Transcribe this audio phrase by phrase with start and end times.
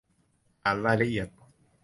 [0.63, 1.27] อ่านรายละเอียด